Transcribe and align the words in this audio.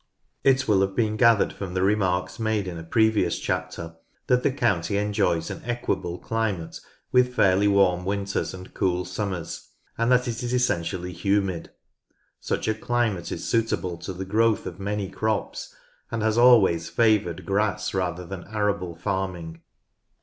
It 0.43 0.67
will 0.67 0.81
have 0.81 0.95
been 0.95 1.15
gathered 1.15 1.53
from 1.53 1.75
the 1.75 1.83
remarks 1.83 2.39
made 2.39 2.67
in 2.67 2.79
a 2.79 2.83
previous 2.83 3.37
chapter 3.37 3.97
that 4.25 4.41
the 4.41 4.51
county 4.51 4.97
enjoys 4.97 5.51
an 5.51 5.61
equable 5.63 6.17
climate 6.17 6.79
with 7.11 7.35
fairly 7.35 7.67
warm 7.67 8.03
winters 8.03 8.51
and 8.51 8.73
cool 8.73 9.05
summers, 9.05 9.69
and 9.99 10.11
that 10.11 10.27
it 10.27 10.41
is 10.41 10.55
essentially 10.55 11.13
humid. 11.13 11.69
Such 12.39 12.67
a 12.67 12.73
climate 12.73 13.31
is 13.31 13.47
suitable 13.47 13.95
to 13.97 14.11
the 14.13 14.25
growth 14.25 14.65
of 14.65 14.79
many 14.79 15.07
crops, 15.07 15.75
and 16.09 16.23
has 16.23 16.35
always 16.35 16.89
favoured 16.89 17.45
grass 17.45 17.93
rather 17.93 18.25
than 18.25 18.47
arable 18.47 18.95
farming. 18.95 19.61